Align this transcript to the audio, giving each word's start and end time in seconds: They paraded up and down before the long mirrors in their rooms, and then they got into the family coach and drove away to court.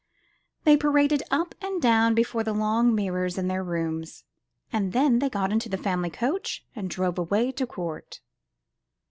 They 0.63 0.77
paraded 0.77 1.21
up 1.29 1.53
and 1.61 1.79
down 1.79 2.15
before 2.15 2.43
the 2.43 2.53
long 2.53 2.95
mirrors 2.95 3.37
in 3.37 3.47
their 3.47 3.63
rooms, 3.63 4.23
and 4.73 4.93
then 4.93 5.19
they 5.19 5.29
got 5.29 5.51
into 5.51 5.69
the 5.69 5.77
family 5.77 6.09
coach 6.09 6.65
and 6.75 6.89
drove 6.89 7.19
away 7.19 7.51
to 7.51 7.67
court. 7.67 8.19